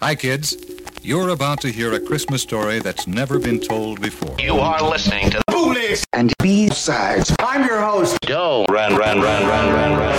Hi, 0.00 0.14
kids. 0.14 0.56
You're 1.02 1.30
about 1.30 1.60
to 1.62 1.72
hear 1.72 1.92
a 1.92 1.98
Christmas 1.98 2.40
story 2.42 2.78
that's 2.78 3.08
never 3.08 3.38
been 3.40 3.58
told 3.58 4.00
before. 4.00 4.36
You 4.38 4.54
are 4.58 4.80
listening 4.80 5.30
to 5.30 5.42
Foolish 5.50 6.04
and 6.12 6.32
B-sides. 6.40 7.34
I'm 7.40 7.66
your 7.66 7.80
host. 7.80 8.16
Doe. 8.20 8.64
Run, 8.70 8.94
run, 8.94 9.20
run, 9.20 9.42
run, 9.42 9.72
run, 9.74 9.98
run. 9.98 10.14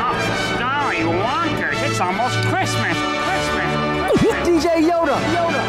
Oh, 0.00 0.56
Sorry, 0.58 1.04
Wonkers. 1.04 1.90
It's 1.90 2.00
almost 2.00 2.34
Christmas. 2.48 2.96
Christmas. 3.26 4.48
DJ 4.48 4.88
Yoda. 4.88 5.20
Yoda. 5.36 5.62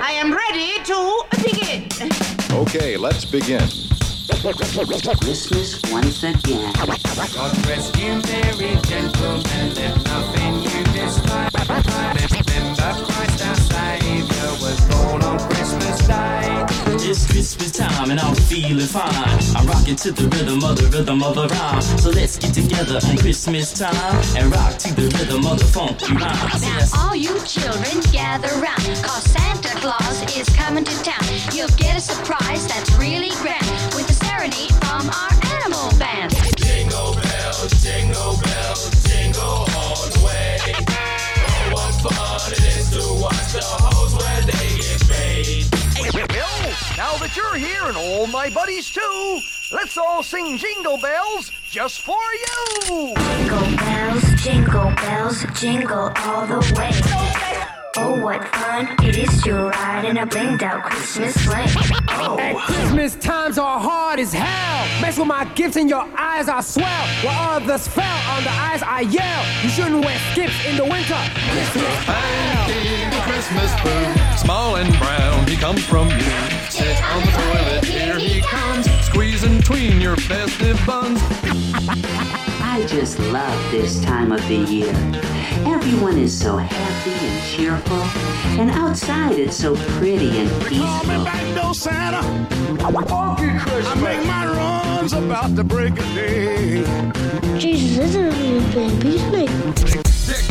I 0.00 0.12
am 0.12 0.32
ready 0.32 0.80
to 0.84 1.24
begin. 1.42 1.88
Okay, 2.52 2.96
let's 2.96 3.24
begin. 3.24 3.68
Christmas 4.26 5.80
once 5.90 6.22
again. 6.22 6.72
God 6.72 7.66
rest 7.66 7.96
you, 7.98 8.14
merry 8.14 8.80
gentlemen, 8.82 9.74
let 9.74 9.96
nothing 10.04 10.62
you 10.62 10.84
despise. 10.92 11.50
Remember 12.30 13.04
Christ 13.04 13.46
our 13.46 13.54
Savior 13.56 14.50
was 14.62 14.80
born 14.88 15.22
on 15.22 15.38
Christmas 15.50 16.06
Day. 16.06 16.64
It's 17.06 17.26
Christmas 17.26 17.72
time 17.72 18.10
and 18.10 18.20
I'm 18.20 18.34
feeling 18.34 18.86
fine. 18.86 19.12
I'm 19.56 19.66
rocking 19.66 19.96
to 19.96 20.12
the 20.12 20.28
rhythm 20.28 20.64
of 20.64 20.76
the 20.76 20.86
rhythm 20.96 21.22
of 21.22 21.34
the 21.34 21.48
rhyme. 21.48 21.82
So 21.82 22.10
let's 22.10 22.38
get 22.38 22.54
together 22.54 22.98
on 23.06 23.18
Christmas 23.18 23.72
time 23.78 23.94
and 24.36 24.50
rock 24.54 24.78
to 24.78 24.94
the 24.94 25.08
rhythm 25.18 25.46
of 25.46 25.58
the 25.58 25.66
funky 25.66 26.14
rhyme. 26.14 26.50
Yes. 26.60 26.92
All 26.96 27.14
you 27.14 27.38
children 27.44 28.00
gather 28.12 28.48
round, 28.60 29.02
cause 29.02 29.24
Santa 29.24 29.74
Claus 29.80 30.22
is 30.36 30.48
coming 30.50 30.84
to 30.84 31.02
town. 31.02 31.24
You'll 31.52 31.74
get 31.76 31.96
a 31.96 32.00
surprise 32.00 32.66
that's 32.66 32.92
really 32.96 33.30
grand 33.42 33.66
with 33.94 34.13
a 34.52 34.68
from 34.84 35.08
our 35.08 35.32
animal 35.56 35.98
band. 35.98 36.34
Jingle 36.56 37.14
bells, 37.14 37.82
jingle 37.82 38.36
bells, 38.42 38.90
jingle 39.04 39.42
all 39.42 39.96
the 39.96 40.22
way. 40.22 40.58
Oh, 40.68 41.70
what 41.72 41.94
fun 42.12 42.52
it 42.52 42.60
is 42.76 42.90
to 42.90 43.22
watch 43.22 43.52
the 43.52 43.62
hoes 43.64 44.12
when 44.12 44.44
they 44.44 44.76
get 44.76 45.00
paid. 45.08 45.64
Well, 46.28 46.76
now 46.98 47.16
that 47.18 47.34
you're 47.34 47.54
here 47.54 47.84
and 47.84 47.96
all 47.96 48.26
my 48.26 48.50
buddies 48.50 48.90
too, 48.90 49.40
let's 49.72 49.96
all 49.96 50.22
sing 50.22 50.58
Jingle 50.58 50.98
Bells 50.98 51.50
just 51.70 52.02
for 52.02 52.20
you. 52.34 53.14
Jingle 53.16 53.76
bells, 53.78 54.42
jingle 54.42 54.90
bells, 54.96 55.46
jingle 55.54 56.12
all 56.16 56.46
the 56.46 56.74
way. 56.76 57.33
Oh, 57.96 58.20
what 58.20 58.44
fun 58.48 58.88
it 59.04 59.16
is 59.16 59.42
to 59.42 59.54
ride 59.54 60.04
in 60.04 60.16
a 60.16 60.26
blinged 60.26 60.62
out 60.62 60.82
Christmas 60.82 61.32
sleigh. 61.44 61.66
Oh. 62.08 62.36
At 62.40 62.56
Christmas 62.66 63.14
times 63.14 63.56
are 63.56 63.78
hard 63.78 64.18
as 64.18 64.32
hell. 64.32 65.00
Mess 65.00 65.16
with 65.16 65.28
my 65.28 65.44
gifts 65.54 65.76
and 65.76 65.88
your 65.88 66.04
eyes 66.18 66.48
are 66.48 66.62
swell. 66.62 67.06
While 67.22 67.62
others 67.62 67.86
fell 67.86 68.18
on 68.34 68.42
the 68.42 68.50
eyes 68.50 68.82
I 68.82 69.02
yell. 69.02 69.44
You 69.62 69.68
shouldn't 69.68 70.04
wear 70.04 70.18
skips 70.32 70.66
in 70.66 70.76
the 70.76 70.84
winter. 70.84 71.14
Christmas 71.54 72.06
The 73.14 73.22
Christmas 73.30 73.70
food, 73.80 74.38
small 74.38 74.74
and 74.76 74.92
brown, 74.98 75.46
he 75.46 75.56
comes 75.56 75.84
from 75.84 76.08
you. 76.08 76.18
Sit 76.70 77.00
on 77.00 77.20
the 77.22 77.30
toilet, 77.30 77.84
here 77.84 78.18
he 78.18 78.40
comes, 78.40 78.88
squeezing 79.44 79.58
between 79.58 80.00
your 80.00 80.16
festive 80.16 80.80
buns. 80.86 81.20
I 82.60 82.84
just 82.88 83.18
love 83.18 83.70
this 83.70 84.02
time 84.02 84.32
of 84.32 84.46
the 84.48 84.56
year. 84.56 84.92
Everyone 85.66 86.18
is 86.18 86.38
so 86.38 86.56
happy 86.56 87.26
and 87.26 87.44
cheerful, 87.44 88.02
and 88.60 88.70
outside 88.70 89.38
it's 89.38 89.56
so 89.56 89.76
pretty 89.98 90.38
and 90.38 90.50
peaceful. 90.66 91.24
no 91.54 91.72
Santa. 91.72 92.22
Funky 93.08 93.58
Christmas. 93.58 93.86
I 93.86 93.94
make 94.00 94.26
my 94.26 94.46
runs 94.46 95.12
about 95.12 95.54
the 95.54 95.64
break 95.64 95.92
of 95.98 96.06
day. 96.14 96.84
Jesus, 97.58 98.14
isn't 98.14 98.74
it 98.74 98.74
baby? 98.74 100.03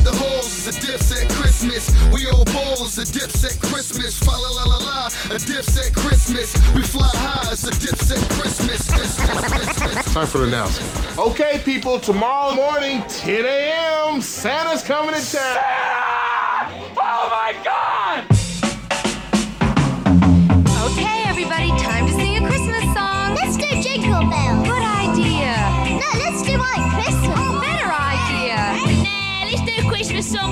Deck 0.03 0.11
the 0.11 0.19
halls, 0.19 0.67
it's 0.67 0.77
a 0.77 0.79
dipset 0.79 1.29
Christmas. 1.29 1.89
We 2.11 2.27
all 2.29 2.45
balls, 2.45 2.97
a 2.97 3.03
dipset 3.03 3.59
Christmas. 3.59 4.17
Fa 4.19 4.31
la 4.31 4.49
la 4.49 4.63
la 4.63 4.77
la, 4.77 5.05
a 5.07 5.39
dipset 5.39 5.93
Christmas. 5.95 6.53
We 6.75 6.81
fly 6.81 7.09
high, 7.13 7.51
it's 7.51 7.67
a 7.67 7.71
dipset 7.71 8.21
Christmas. 8.39 8.89
Christmas, 8.89 9.51
Christmas. 9.51 10.13
Time 10.13 10.27
for 10.27 10.39
the 10.39 10.47
announcement. 10.47 11.19
Okay, 11.19 11.61
people, 11.63 11.99
tomorrow 11.99 12.55
morning, 12.55 13.03
10 13.07 13.45
a.m., 13.45 14.21
Santa's 14.21 14.83
coming 14.83 15.15
to 15.15 15.21
town. 15.21 15.43
Oh 16.97 17.29
my 17.31 17.55
God! 17.63 17.92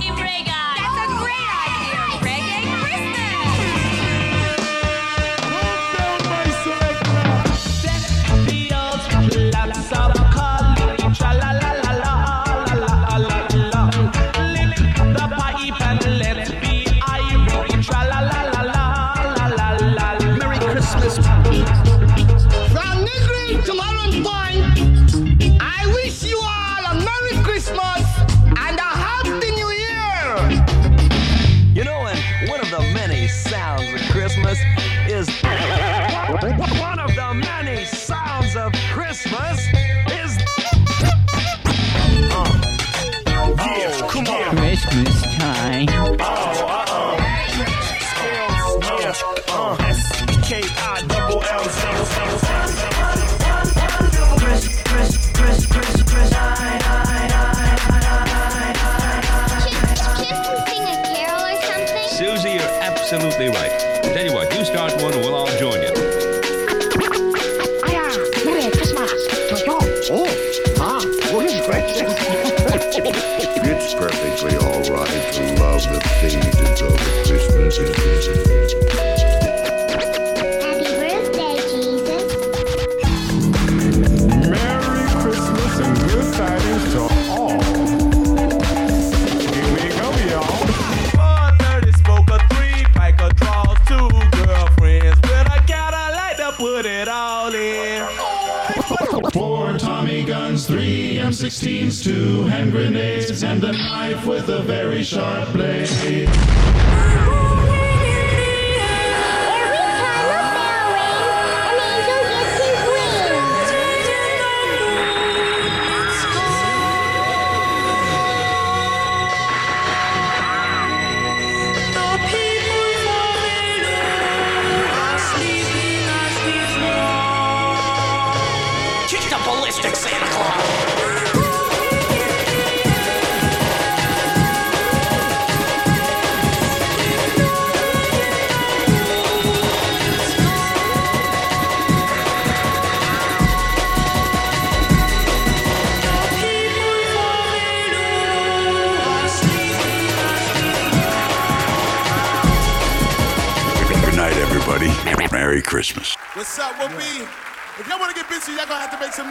Christmas 0.01 0.30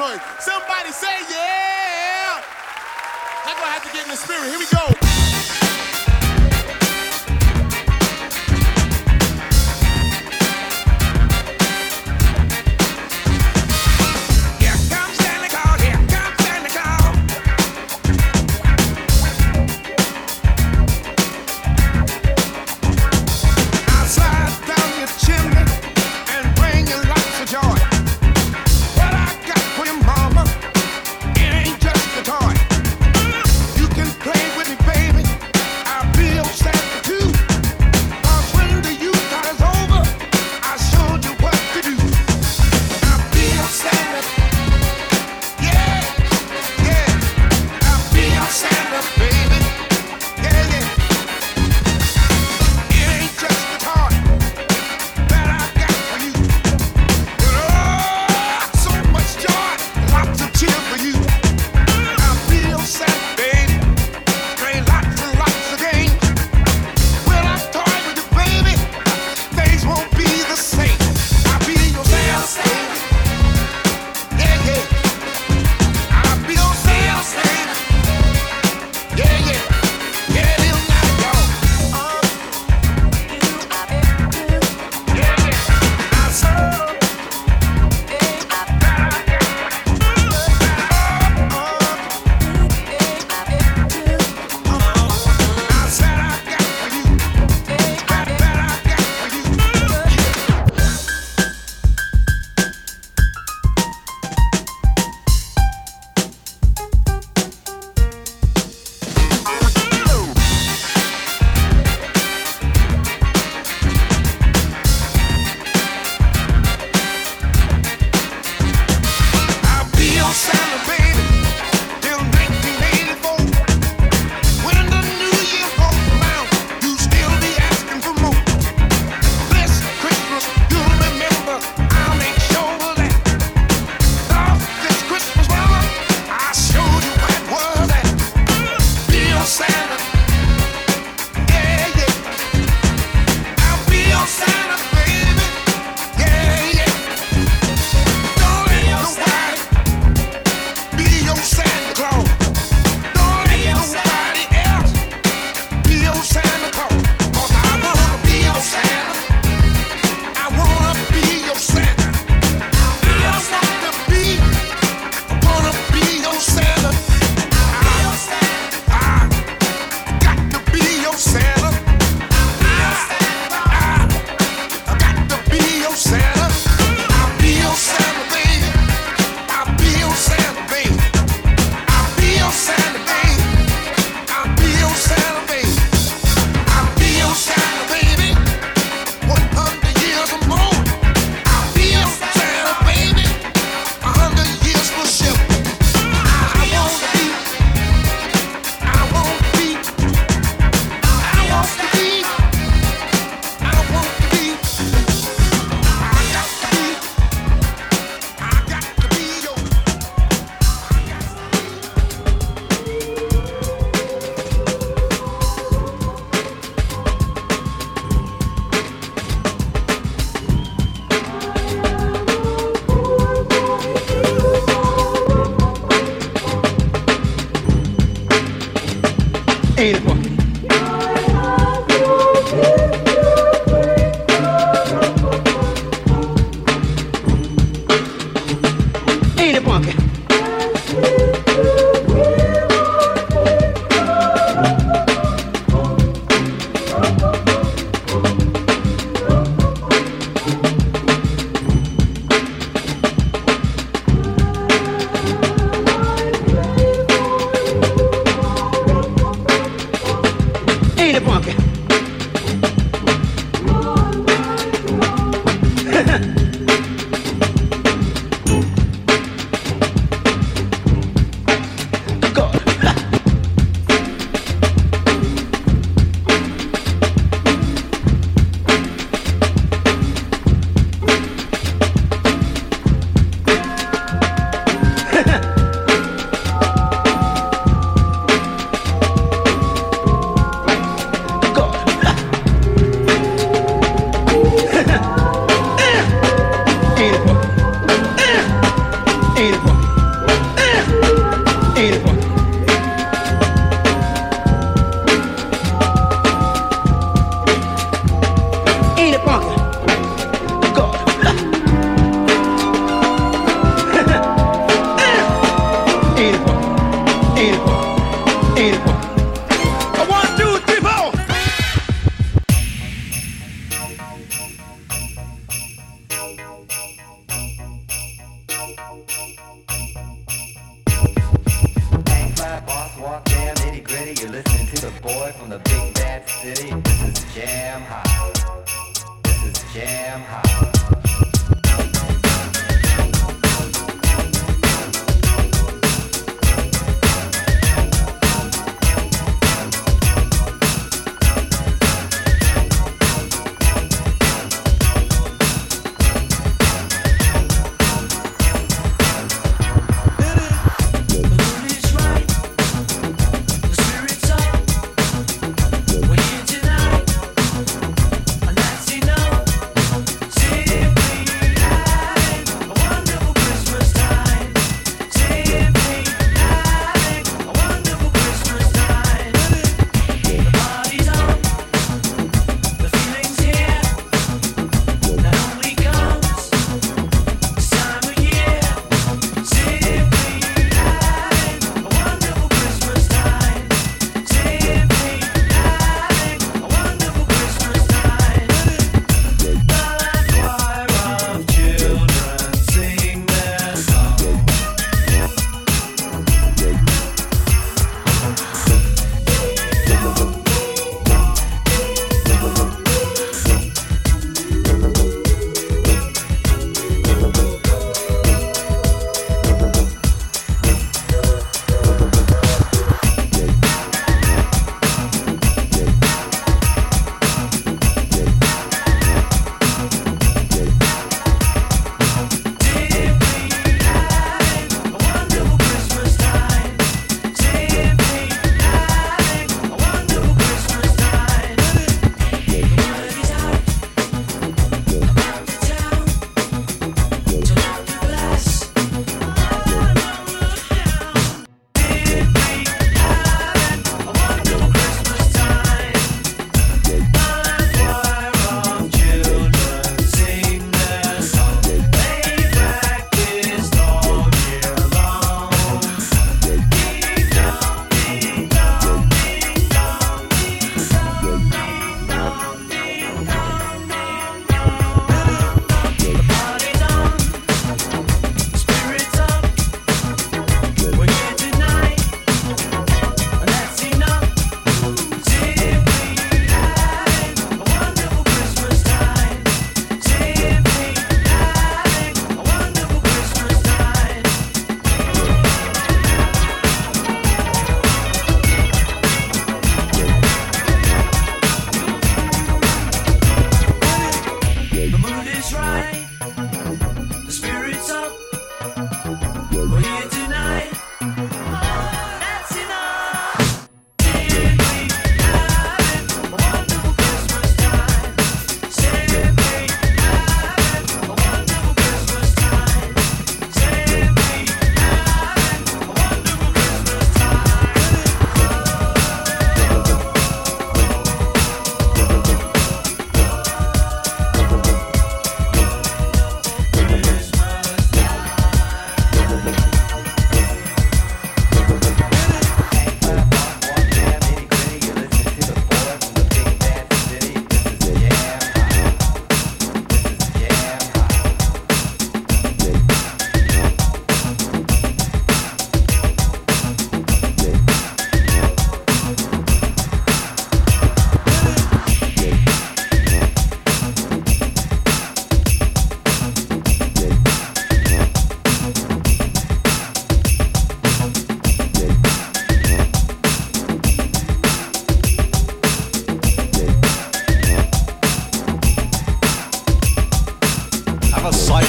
noise. 0.01 0.30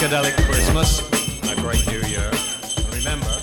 Psychedelic 0.01 0.35
Christmas 0.49 1.01
a 1.51 1.55
great 1.61 1.85
New 1.85 2.01
Year. 2.09 2.31
And 2.31 2.95
remember, 2.95 3.37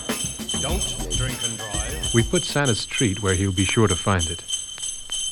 don't 0.61 0.83
drink 1.17 1.39
and 1.45 1.57
drive. 1.57 2.13
We 2.13 2.25
put 2.25 2.43
Santa's 2.43 2.85
treat 2.85 3.23
where 3.23 3.35
he'll 3.35 3.53
be 3.53 3.65
sure 3.65 3.87
to 3.87 3.95
find 3.95 4.27
it. 4.29 4.43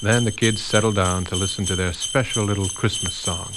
Then 0.00 0.24
the 0.24 0.30
kids 0.30 0.62
settle 0.62 0.92
down 0.92 1.24
to 1.24 1.34
listen 1.34 1.66
to 1.66 1.74
their 1.74 1.92
special 1.92 2.44
little 2.44 2.68
Christmas 2.68 3.14
song. 3.14 3.50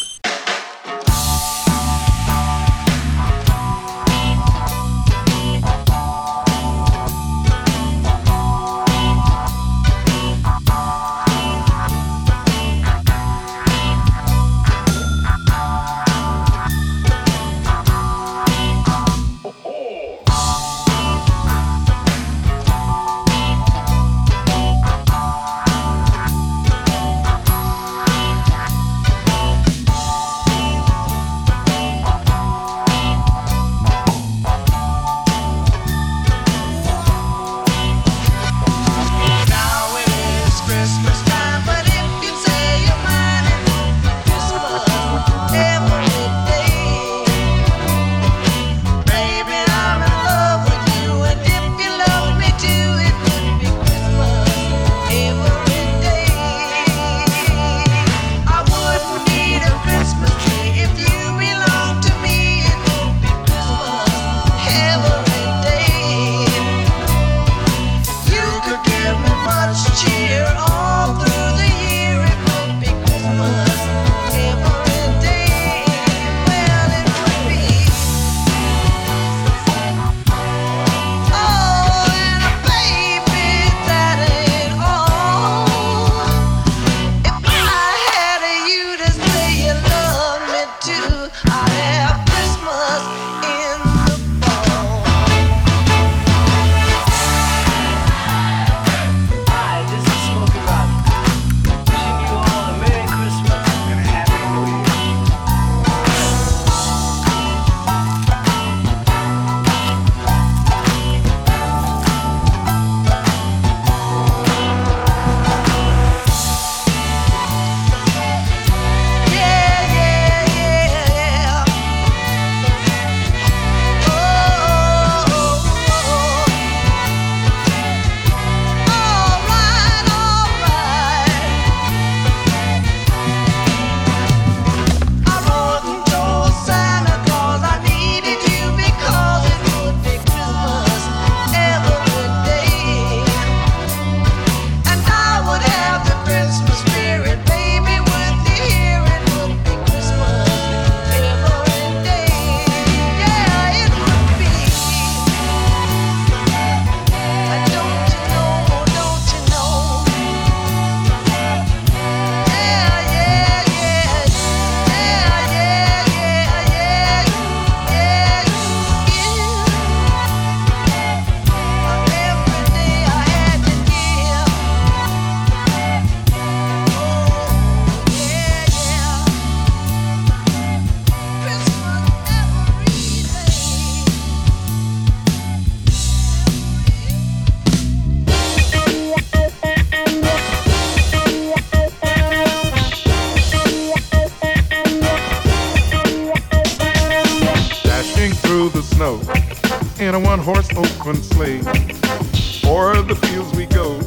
o'er 202.79 203.01
the 203.01 203.15
fields 203.15 203.51
we 203.55 203.65
go, 203.65 203.99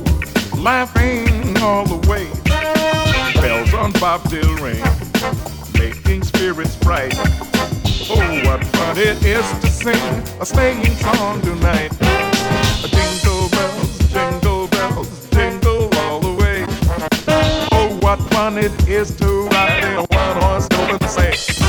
laughing 0.60 1.56
all 1.58 1.84
the 1.84 2.00
way. 2.08 2.26
Bells 3.40 3.74
on 3.74 3.92
bobtail 3.92 4.54
ring, 4.64 4.82
making 5.74 6.22
spirits 6.22 6.76
bright. 6.76 7.14
Oh, 8.08 8.40
what 8.46 8.64
fun 8.64 8.96
it 8.96 9.22
is 9.24 9.46
to 9.60 9.66
sing 9.68 10.04
a 10.40 10.46
sleighing 10.46 10.96
song 10.96 11.40
tonight. 11.42 11.92
A 12.84 12.88
jingle 12.88 13.48
bells, 13.50 13.98
jingle 14.10 14.68
bells, 14.68 15.28
jingle 15.30 15.94
all 15.98 16.20
the 16.20 16.34
way. 16.42 16.64
Oh, 17.72 17.98
what 18.00 18.20
fun 18.30 18.56
it 18.56 18.72
is 18.88 19.14
to 19.16 19.48
ride 19.48 19.84
in 19.84 19.98
a 19.98 20.04
one-horse 20.04 20.68
open 20.72 21.08
sleigh. 21.08 21.61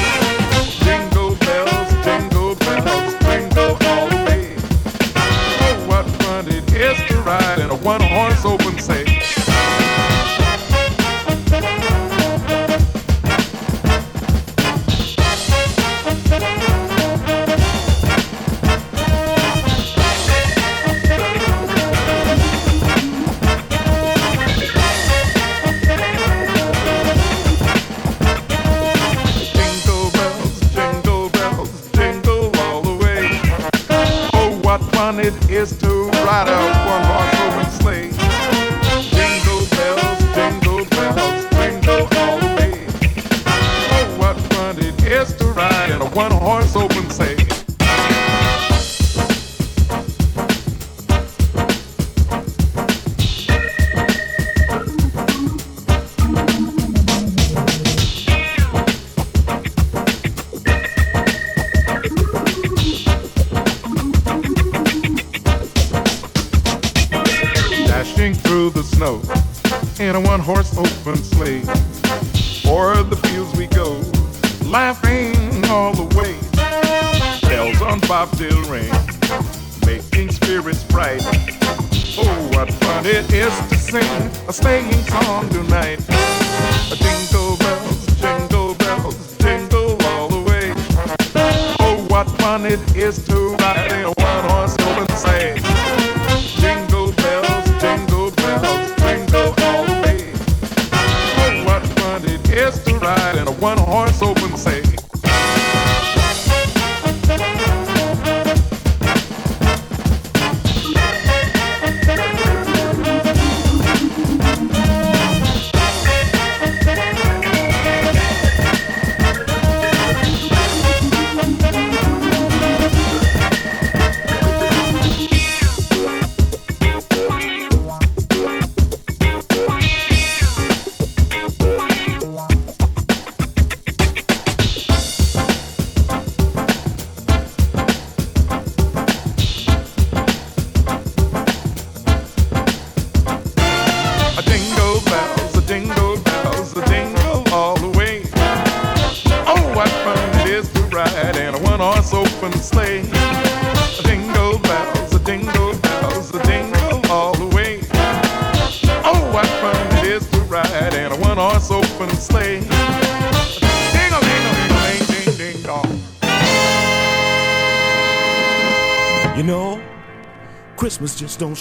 it 92.65 92.95
is 92.95 93.25
too 93.25 93.55
bad. 93.57 94.12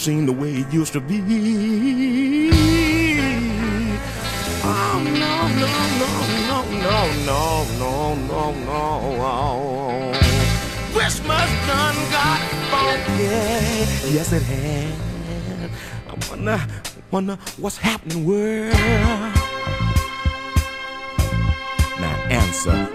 Seen 0.02 0.26
the 0.26 0.32
way 0.32 0.50
it 0.54 0.72
used 0.72 0.94
to 0.94 1.00
be. 1.00 1.20
Oh 4.64 4.98
no 4.98 5.46
no 5.62 5.70
no 6.02 6.10
no 6.42 6.58
no 6.82 6.96
no 7.24 7.40
no 7.78 7.92
no 8.16 8.52
no. 8.66 8.82
Oh. 9.22 10.10
Christmas 10.92 11.48
done 11.68 11.94
got 12.10 12.40
funky. 12.72 13.22
Yes 14.10 14.32
it 14.32 14.42
has. 14.42 15.70
I 16.08 16.10
wonder, 16.28 16.58
wonder 17.12 17.36
what's 17.58 17.76
happening. 17.76 18.24
Where? 18.26 18.72
Now 22.00 22.16
answer. 22.28 22.91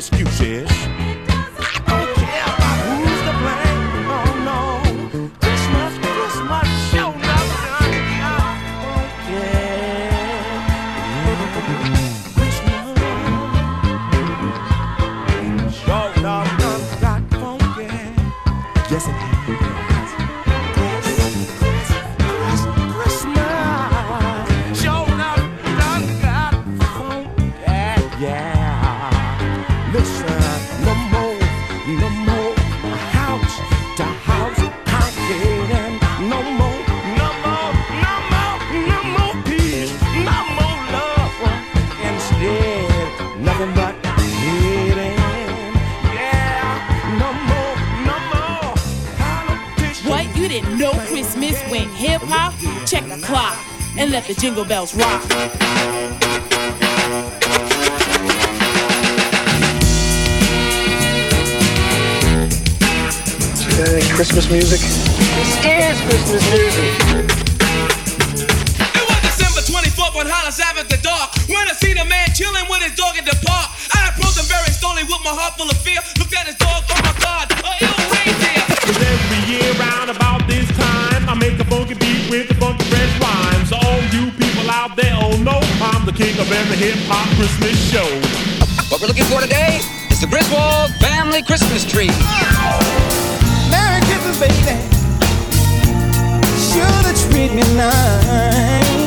No 0.00 0.97
clock 53.28 53.58
and 53.98 54.10
let 54.10 54.24
the 54.24 54.32
jingle 54.32 54.64
bells 54.64 54.94
rock. 54.94 55.20
Any 63.84 64.08
Christmas 64.16 64.48
music? 64.48 64.80
This 64.80 65.52
is 65.60 66.00
Christmas 66.08 66.42
music. 66.56 66.88
It 68.96 69.04
was 69.04 69.20
December 69.20 69.60
24th 69.60 70.16
on 70.16 70.24
Hollis 70.24 70.58
Ave 70.64 70.80
at 70.80 70.88
the 70.88 70.96
dark. 71.04 71.28
When 71.52 71.68
I 71.68 71.74
seen 71.76 71.98
a 71.98 72.06
man 72.06 72.32
chilling 72.32 72.64
with 72.70 72.80
his 72.80 72.96
dog 72.96 73.18
at 73.18 73.26
the 73.26 73.36
park, 73.44 73.68
I 73.92 74.08
approached 74.08 74.40
him 74.40 74.48
very 74.48 74.72
slowly 74.72 75.04
with 75.04 75.20
my 75.20 75.36
heart 75.36 75.52
full 75.60 75.68
of 75.68 75.76
fear. 75.84 76.00
King 86.18 86.36
of 86.40 86.50
every 86.50 86.76
hip 86.76 86.98
hop 87.06 87.28
Christmas 87.36 87.78
show. 87.78 88.02
What 88.90 89.00
we're 89.00 89.06
looking 89.06 89.24
for 89.26 89.40
today 89.40 89.78
is 90.10 90.20
the 90.20 90.26
Griswold 90.26 90.90
family 90.98 91.42
Christmas 91.42 91.84
tree. 91.84 92.10
Merry 93.70 94.02
Christmas, 94.02 94.36
baby. 94.42 94.74
Shoulda 96.58 97.14
treat 97.30 97.54
me 97.54 97.62
nice. 97.76 98.97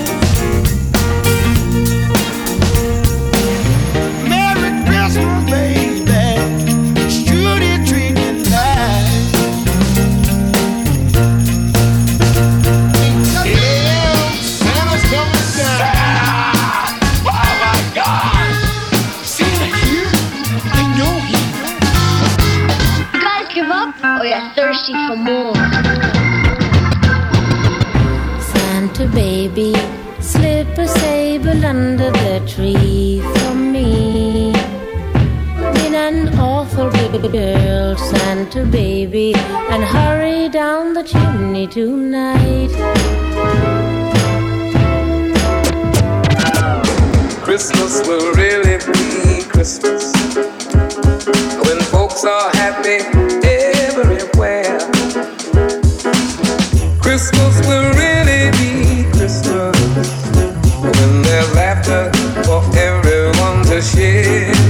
And 39.36 39.84
hurry 39.84 40.50
down 40.50 40.94
the 40.94 41.04
chimney 41.04 41.68
tonight. 41.68 42.72
Christmas 47.44 48.08
will 48.08 48.32
really 48.34 48.78
be 48.94 49.44
Christmas 49.50 50.14
when 51.66 51.80
folks 51.92 52.24
are 52.24 52.50
happy 52.52 53.00
everywhere. 53.48 54.80
Christmas 57.02 57.68
will 57.68 57.90
really 57.94 58.52
be 58.62 59.10
Christmas 59.12 59.78
when 60.82 61.22
there's 61.24 61.56
laughter 61.56 62.12
for 62.44 62.64
everyone 62.78 63.64
to 63.66 63.82
share. 63.82 64.61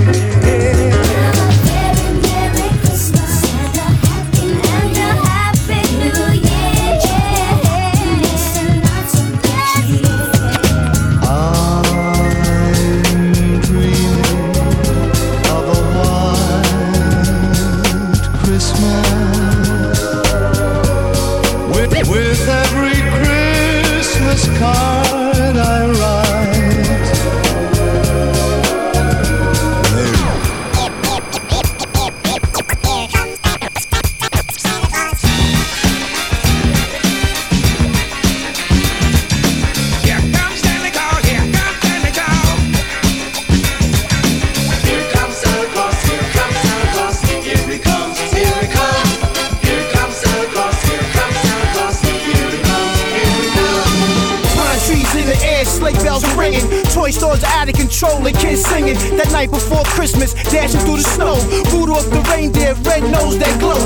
Control 57.82 58.22
and 58.26 58.38
kids 58.38 58.62
singing. 58.62 58.98
That 59.18 59.32
night 59.32 59.50
before 59.50 59.84
Christmas, 59.98 60.34
dashing 60.54 60.82
through 60.86 61.02
the 61.02 61.10
snow. 61.18 61.34
Rudolph 61.74 62.06
the 62.14 62.22
reindeer, 62.30 62.78
red 62.86 63.02
nose 63.10 63.42
that 63.42 63.58
glow. 63.58 63.82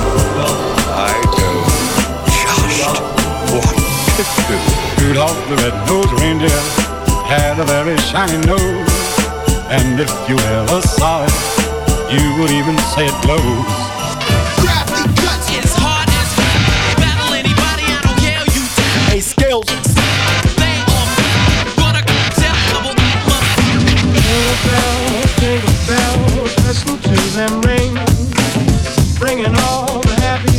I 0.91 1.15
do. 1.39 1.47
Just 2.35 2.99
what 3.55 3.71
if 4.19 4.27
Rudolph 4.99 5.39
the 5.47 5.55
red-nosed 5.63 6.11
reindeer 6.19 6.59
had 7.31 7.55
a 7.59 7.63
very 7.63 7.95
shiny 7.97 8.37
nose, 8.45 9.17
and 9.71 9.99
if 9.99 10.11
you 10.27 10.37
ever 10.59 10.81
saw 10.81 11.23
it, 11.23 11.31
you 12.11 12.35
would 12.39 12.51
even 12.51 12.77
say 12.91 13.05
it 13.07 13.15
glows. 13.23 13.84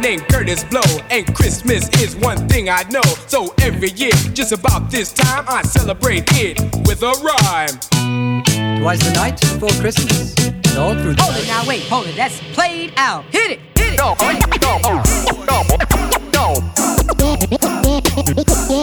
named 0.00 0.22
Kurtis 0.22 0.68
Blow, 0.70 0.82
and 1.10 1.26
Christmas 1.34 1.88
is 2.00 2.16
one 2.16 2.48
thing 2.48 2.68
I 2.68 2.82
know. 2.84 3.02
So 3.26 3.54
every 3.60 3.90
year, 3.90 4.12
just 4.32 4.52
about 4.52 4.90
this 4.90 5.12
time, 5.12 5.44
I 5.48 5.62
celebrate 5.62 6.24
it 6.32 6.60
with 6.86 7.02
a 7.02 7.12
rhyme. 7.22 7.78
Twice 8.80 9.04
the 9.04 9.12
night 9.14 9.40
before 9.40 9.70
Christmas, 9.80 10.34
and 10.46 10.78
all 10.78 10.94
through 10.94 11.14
the 11.14 11.22
Hold 11.22 11.36
it 11.36 11.46
now, 11.46 11.66
wait, 11.66 11.82
hold 11.84 12.06
it. 12.06 12.16
That's 12.16 12.38
played 12.54 12.92
out. 12.96 13.24
Hit 13.26 13.52
it, 13.52 13.60
hit 13.76 13.94
it. 13.94 13.98
No, 13.98 14.14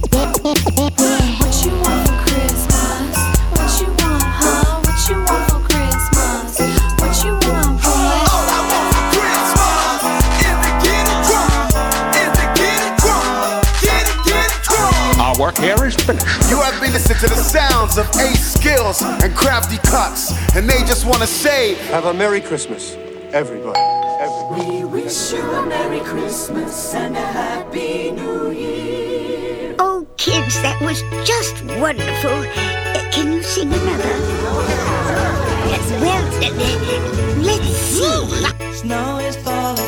work 15.37 15.57
here 15.57 15.85
is 15.85 15.95
finished. 15.95 16.25
You 16.49 16.59
have 16.61 16.79
been 16.81 16.93
listening 16.93 17.19
to 17.19 17.27
the 17.27 17.35
sounds 17.35 17.97
of 17.97 18.07
A-Skillz 18.07 19.01
and 19.23 19.33
Krafty 19.33 19.77
Kuts, 19.77 20.31
and 20.55 20.67
they 20.69 20.79
just 20.79 21.05
want 21.05 21.19
to 21.21 21.27
say, 21.27 21.75
Have 21.91 22.05
a 22.05 22.13
Merry 22.13 22.41
Christmas, 22.41 22.95
everybody. 23.31 23.79
We 24.51 24.83
wish 24.85 25.33
you 25.33 25.41
a 25.41 25.65
Merry 25.65 25.99
Christmas 25.99 26.93
and 26.95 27.15
a 27.15 27.19
Happy 27.19 28.11
New 28.11 28.51
Year. 28.51 29.75
Oh, 29.79 30.07
kids, 30.17 30.59
that 30.61 30.81
was 30.81 31.01
just 31.27 31.63
wonderful. 31.79 32.31
Uh, 32.31 33.11
can 33.11 33.33
you 33.33 33.43
sing 33.43 33.71
another? 33.71 34.15
Yes, 35.69 35.91
well, 36.01 36.25
uh, 36.37 37.41
let's 37.43 37.67
see. 37.67 38.77
Snow 38.77 39.17
is 39.19 39.35
falling 39.37 39.86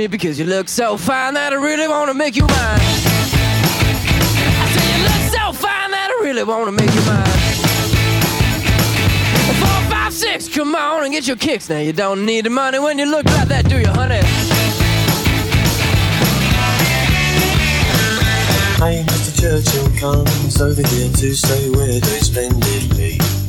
me 0.00 0.06
because 0.06 0.38
you 0.38 0.46
look 0.46 0.66
so 0.66 0.96
fine 0.96 1.34
that 1.34 1.52
I 1.52 1.56
really 1.56 1.86
wanna 1.86 2.14
make 2.14 2.34
you 2.34 2.46
mine. 2.46 2.80
I 4.62 4.66
say 4.74 4.86
you 4.96 5.02
look 5.04 5.24
so 5.36 5.52
fine 5.52 5.90
that 5.90 6.08
I 6.08 6.24
really 6.24 6.42
wanna 6.42 6.72
make 6.72 6.88
you 6.98 7.04
mine. 7.04 7.36
Four, 9.60 9.80
five, 9.90 10.12
six, 10.14 10.48
come 10.48 10.74
on 10.74 11.04
and 11.04 11.12
get 11.12 11.26
your 11.26 11.36
kicks. 11.36 11.68
Now 11.68 11.80
you 11.80 11.92
don't 11.92 12.24
need 12.24 12.46
the 12.46 12.50
money 12.50 12.78
when 12.78 12.98
you 12.98 13.04
look 13.04 13.26
like 13.26 13.48
that, 13.48 13.68
do 13.68 13.78
you, 13.78 13.88
honey? 13.88 14.22
Hey, 18.80 19.04
Mr. 19.04 19.32
Churchill 19.38 19.90
comes 20.00 20.60
over 20.62 20.82
here 20.88 21.12
to 21.12 21.34
say 21.34 21.68
we're 21.68 22.00
doing 22.00 22.22
splendidly. 22.22 23.29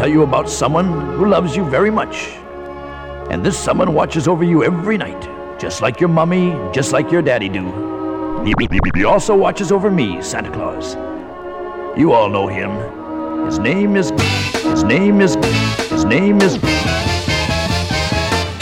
Tell 0.00 0.08
you 0.08 0.22
about 0.22 0.48
someone 0.48 0.86
who 1.18 1.26
loves 1.26 1.54
you 1.54 1.62
very 1.68 1.90
much. 1.90 2.28
And 3.30 3.44
this 3.44 3.58
someone 3.58 3.92
watches 3.92 4.26
over 4.28 4.42
you 4.42 4.64
every 4.64 4.96
night, 4.96 5.28
just 5.60 5.82
like 5.82 6.00
your 6.00 6.08
mummy, 6.08 6.56
just 6.72 6.92
like 6.94 7.12
your 7.12 7.20
daddy 7.20 7.50
do. 7.50 7.66
He, 8.42 8.54
he- 8.58 8.80
he 8.94 9.04
also 9.04 9.36
watches 9.36 9.70
over 9.70 9.90
me, 9.90 10.22
Santa 10.22 10.50
Claus. 10.50 10.94
You 11.98 12.12
all 12.14 12.30
know 12.30 12.46
him. 12.46 12.70
His 13.44 13.58
name 13.58 13.94
is. 13.94 14.08
His 14.72 14.84
name 14.84 15.20
is. 15.20 15.34
His 15.90 16.06
name 16.06 16.40
is. 16.40 16.54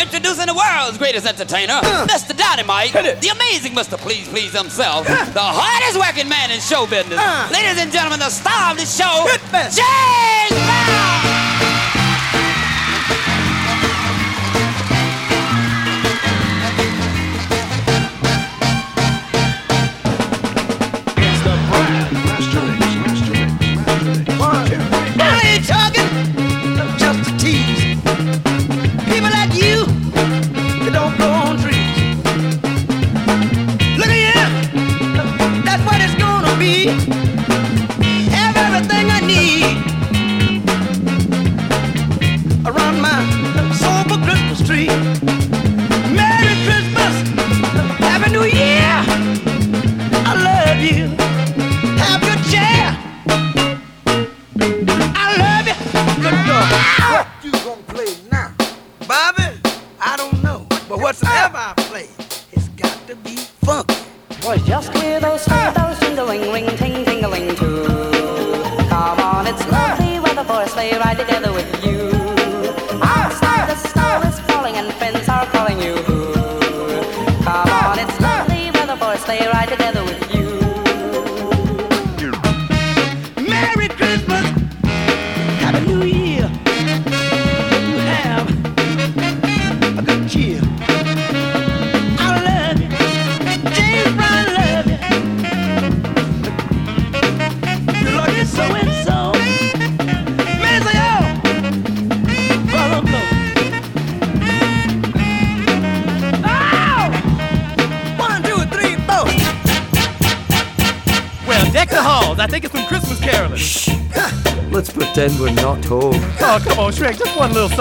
Introducing 0.03 0.47
the 0.47 0.59
world's 0.59 0.99
greatest 0.99 1.25
entertainer, 1.25 1.79
Mr. 2.15 2.37
Dynamite, 2.37 2.93
the 3.21 3.29
amazing 3.29 3.75
Mr. 3.75 3.97
Please 3.97 4.27
Please 4.27 4.53
himself, 4.53 5.07
the 5.07 5.39
hardest 5.41 5.97
working 6.01 6.29
man 6.29 6.51
in 6.51 6.59
show 6.59 6.85
business. 6.85 7.21
Ladies 7.53 7.79
and 7.81 7.93
gentlemen, 7.93 8.19
the 8.19 8.29
star 8.31 8.73
of 8.73 8.77
the 8.77 8.87
show, 8.87 9.29
James 9.71 10.68
Brown! 10.89 11.48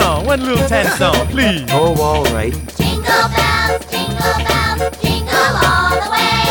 Song. 0.01 0.25
One 0.25 0.41
little 0.43 0.67
tiny 0.67 0.89
song, 0.89 1.27
please. 1.27 1.65
Oh, 1.71 1.99
all 1.99 2.23
right. 2.25 2.53
Jingle 2.77 3.25
bells, 3.33 3.81
jingle 3.89 4.37
bells, 4.45 4.83
jingle 5.01 5.53
all 5.65 5.89
the 5.97 6.07
way. 6.13 6.45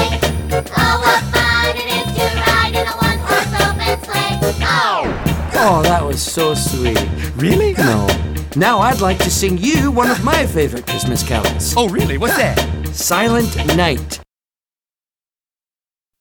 Oh, 0.76 0.94
what 1.04 1.22
fun 1.32 1.76
it 1.76 1.88
is 1.98 2.08
to 2.16 2.26
ride 2.42 2.74
in 2.74 2.86
a 2.86 2.96
one-horse 3.06 3.52
open 3.62 3.94
sleigh. 4.04 4.66
Oh! 4.66 5.02
Oh, 5.54 5.82
that 5.82 6.04
was 6.04 6.20
so 6.20 6.54
sweet. 6.54 6.98
Really? 7.36 7.74
No. 7.74 8.08
Now 8.56 8.80
I'd 8.80 9.00
like 9.00 9.18
to 9.18 9.30
sing 9.30 9.58
you 9.58 9.92
one 9.92 10.10
of 10.10 10.24
my 10.24 10.46
favorite 10.46 10.86
Christmas 10.86 11.22
carols. 11.22 11.74
Oh, 11.76 11.88
really? 11.88 12.18
What's 12.18 12.36
that? 12.38 12.58
Silent 12.92 13.54
Night. 13.76 14.18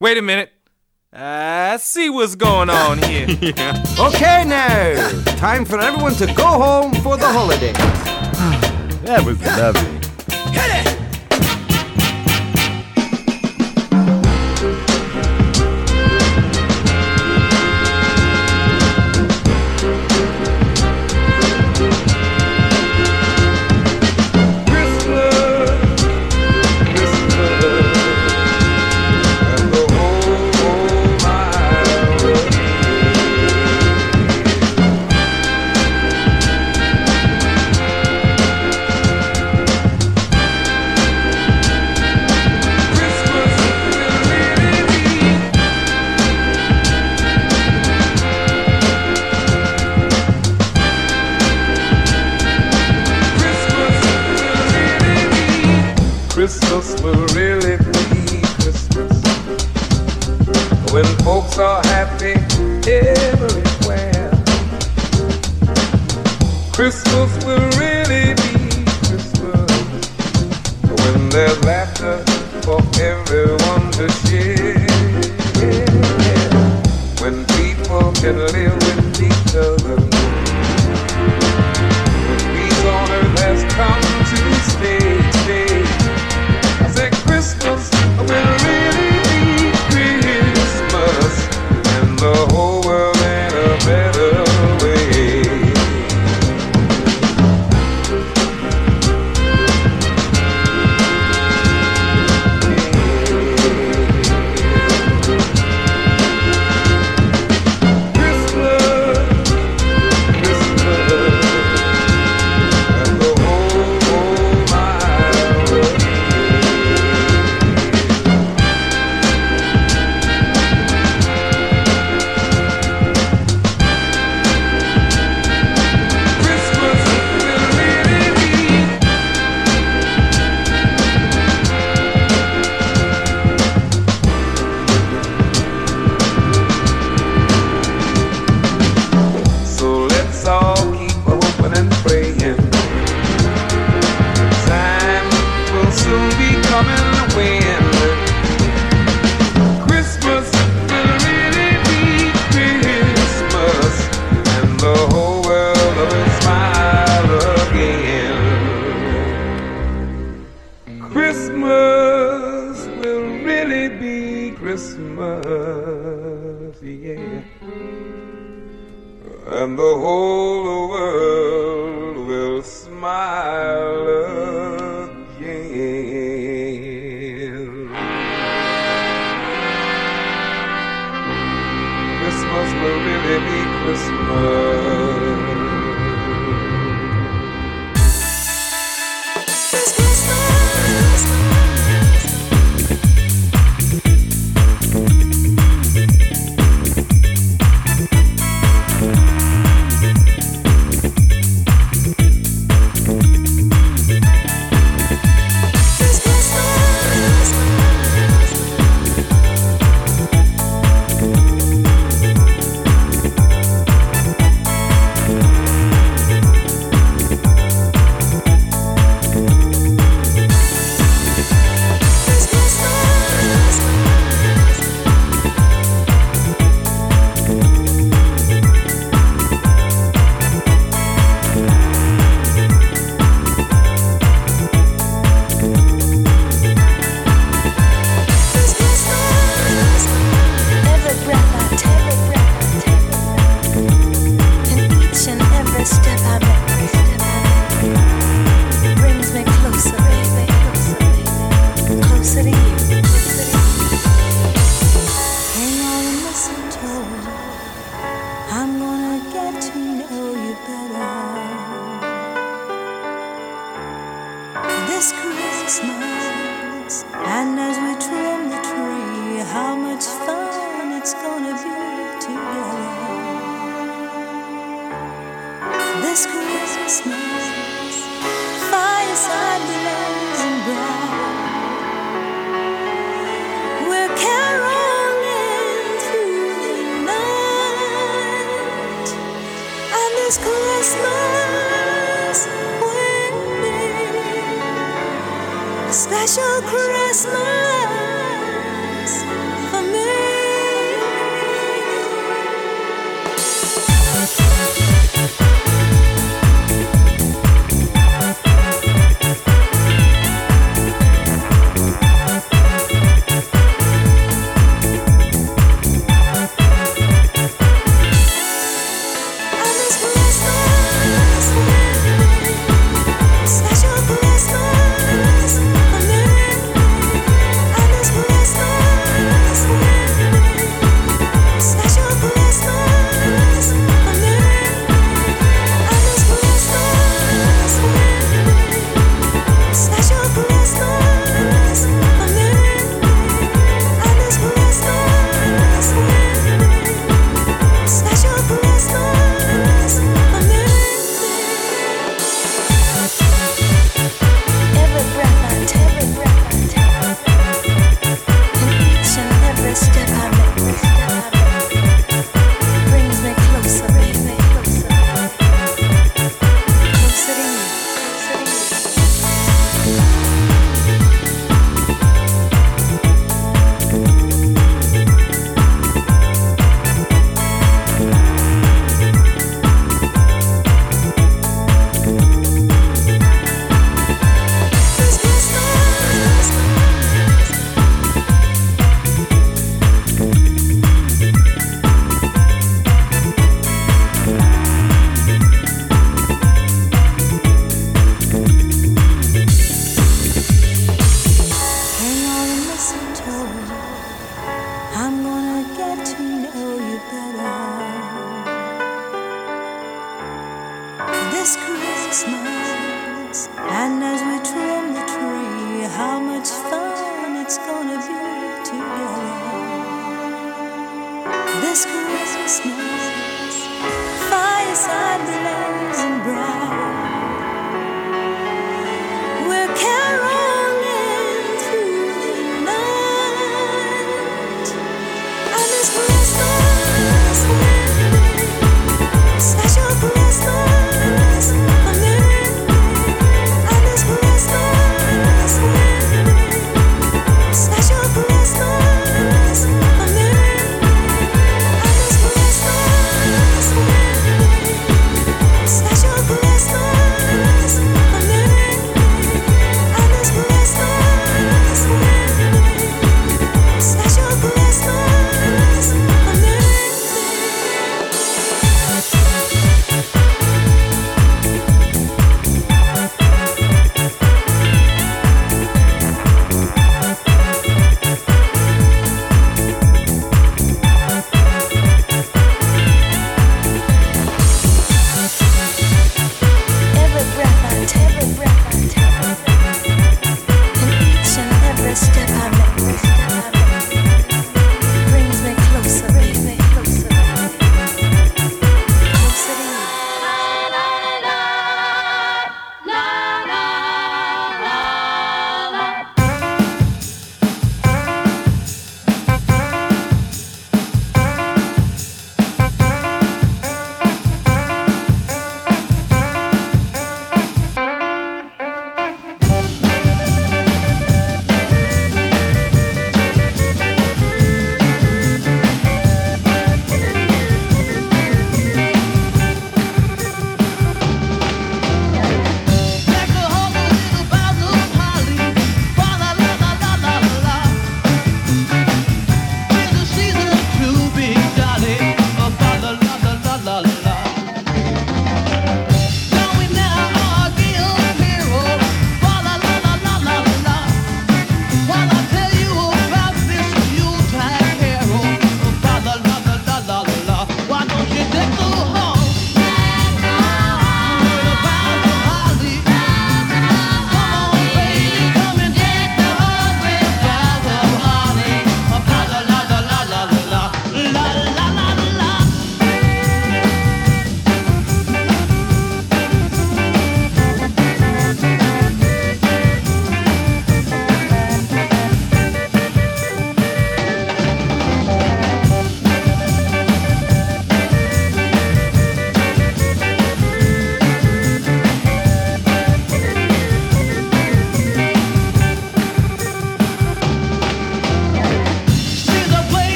Wait 0.00 0.18
a 0.18 0.22
minute. 0.22 0.52
I 1.12 1.78
see 1.80 2.10
what's 2.10 2.36
going 2.36 2.70
on 2.70 2.98
here. 3.02 3.26
Okay, 3.98 4.44
now, 4.46 5.27
time 5.38 5.64
for 5.64 5.78
everyone 5.78 6.14
to 6.14 6.26
go 6.34 6.44
home 6.44 6.92
for 6.94 7.16
the 7.16 7.26
holiday. 7.26 7.72
That 9.08 9.24
was 9.24 9.40
lovely. 9.40 9.97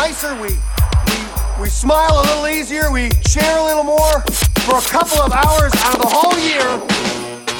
nicer, 0.00 0.34
we, 0.40 0.48
we, 0.48 1.60
we 1.60 1.68
smile 1.68 2.20
a 2.20 2.24
little 2.24 2.48
easier, 2.48 2.90
we 2.90 3.10
share 3.28 3.58
a 3.58 3.64
little 3.64 3.84
more. 3.84 4.22
For 4.64 4.78
a 4.78 4.86
couple 4.88 5.20
of 5.20 5.30
hours 5.30 5.72
out 5.84 5.96
of 5.96 6.00
the 6.00 6.08
whole 6.08 6.38
year, 6.40 6.64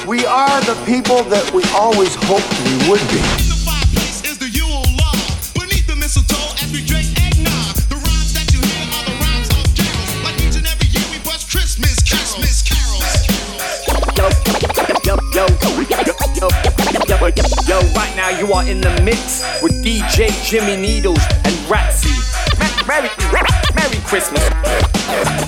we 0.07 0.25
are 0.25 0.59
the 0.61 0.73
people 0.83 1.21
that 1.29 1.45
we 1.53 1.61
always 1.77 2.15
hoped 2.25 2.49
we 2.65 2.89
would 2.89 3.05
be. 3.13 3.21
Yo, 17.67 17.79
right 17.93 18.13
now 18.17 18.29
you 18.29 18.51
are 18.51 18.67
in 18.67 18.81
the 18.81 18.89
mix 19.03 19.43
with 19.61 19.73
DJ 19.85 20.29
Jimmy 20.43 20.75
Needles 20.75 21.23
and 21.45 21.55
Ratsy. 21.69 22.20
Merry, 22.87 23.09
Merry 23.75 23.97
Christmas. 24.05 25.40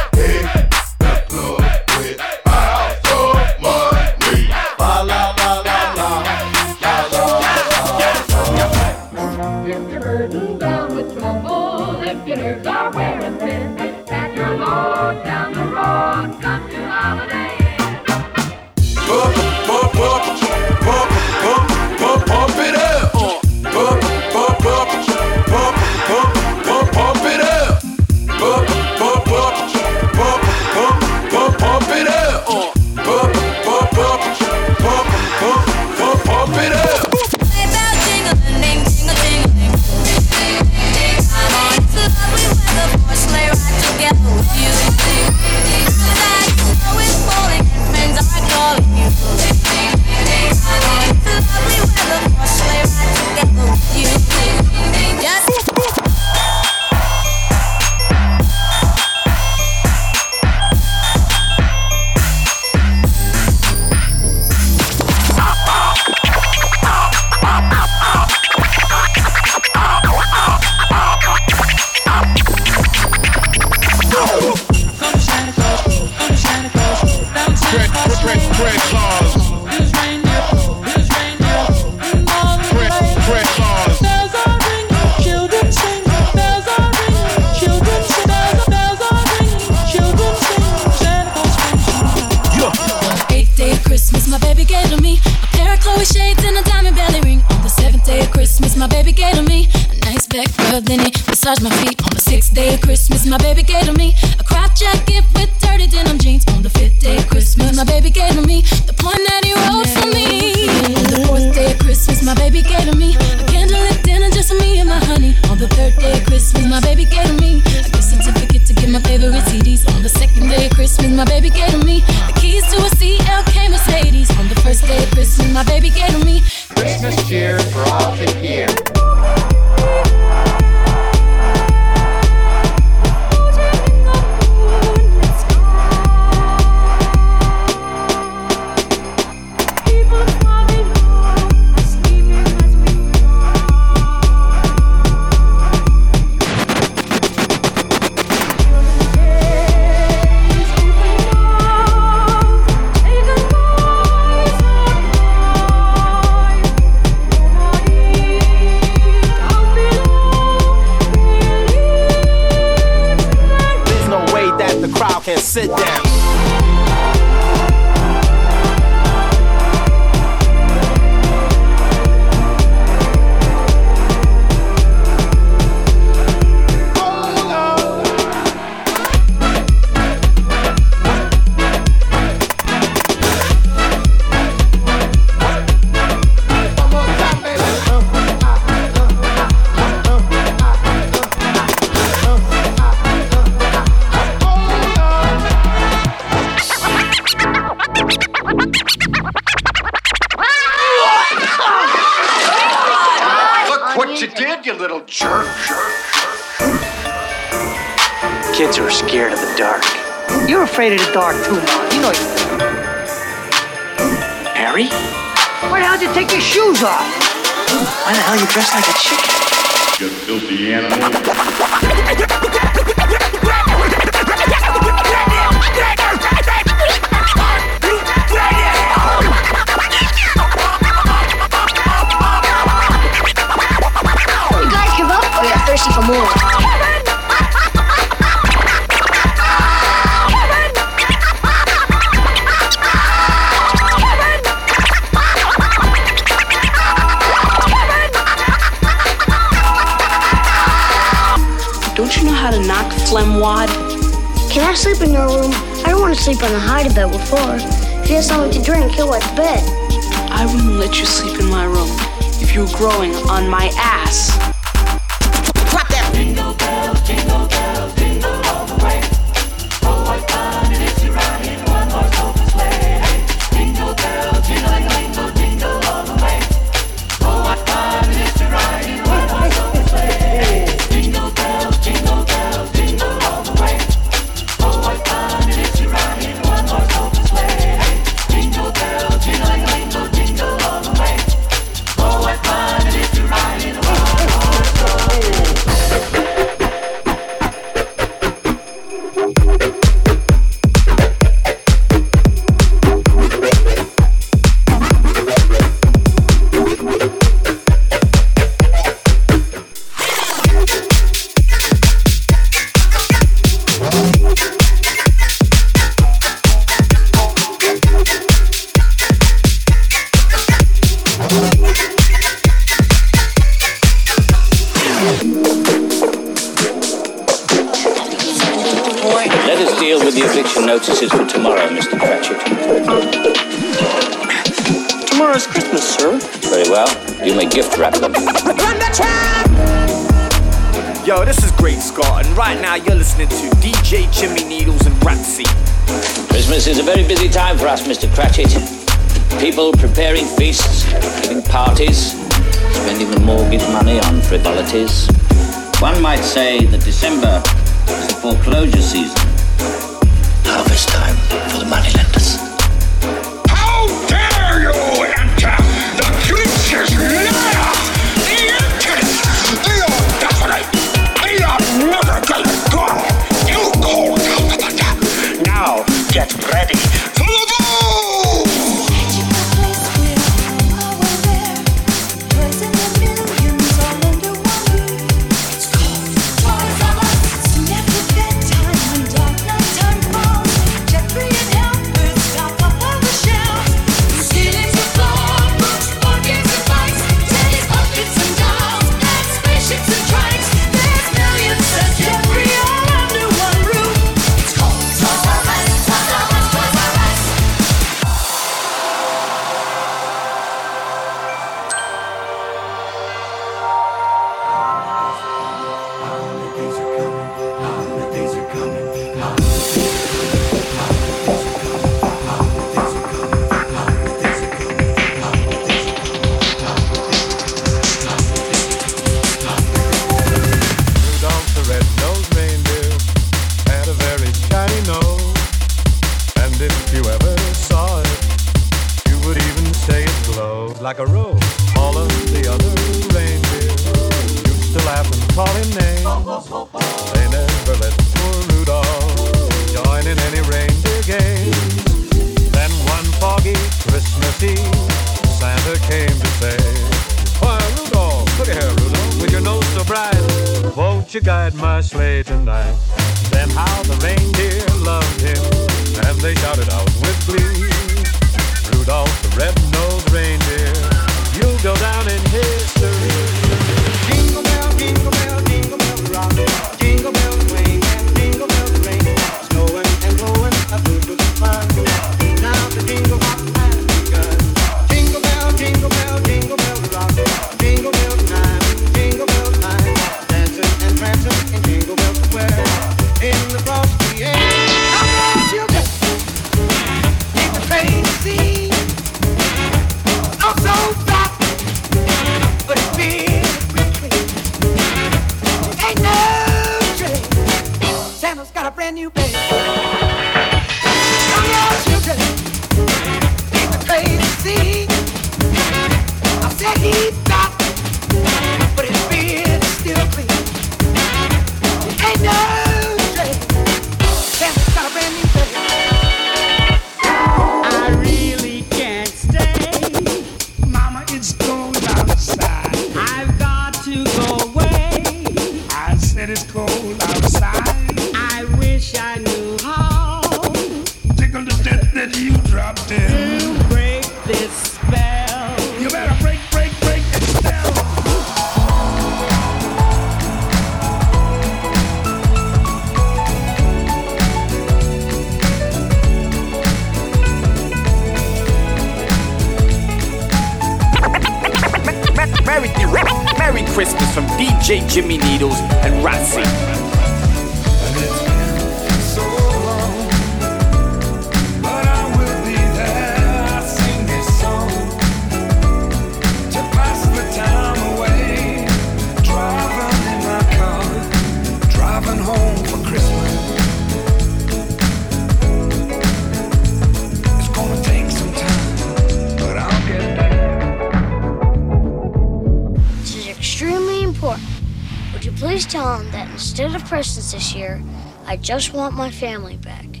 Just 598.40 598.72
want 598.72 598.94
my 598.94 599.10
family 599.10 599.56
back? 599.56 600.00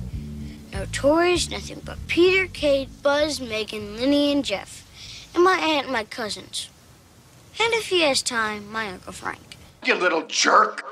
No 0.72 0.86
toys, 0.92 1.50
nothing 1.50 1.82
but 1.84 1.98
Peter, 2.08 2.46
Kate, 2.46 2.88
Buzz, 3.02 3.38
Megan, 3.40 3.98
Linnie, 3.98 4.32
and 4.32 4.44
Jeff. 4.44 4.86
And 5.34 5.44
my 5.44 5.58
aunt 5.58 5.84
and 5.84 5.92
my 5.92 6.04
cousins. 6.04 6.70
And 7.60 7.74
if 7.74 7.88
he 7.88 8.00
has 8.00 8.22
time, 8.22 8.70
my 8.72 8.88
Uncle 8.88 9.12
Frank. 9.12 9.56
You 9.84 9.94
little 9.94 10.26
jerk. 10.26 10.89